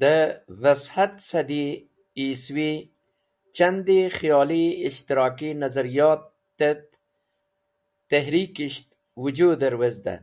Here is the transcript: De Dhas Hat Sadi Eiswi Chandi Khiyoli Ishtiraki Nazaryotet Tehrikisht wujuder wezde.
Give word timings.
De 0.00 0.14
Dhas 0.60 0.82
Hat 0.94 1.14
Sadi 1.28 1.64
Eiswi 2.24 2.72
Chandi 3.56 3.98
Khiyoli 4.16 4.64
Ishtiraki 4.88 5.50
Nazaryotet 5.62 6.84
Tehrikisht 8.10 8.88
wujuder 9.22 9.74
wezde. 9.82 10.14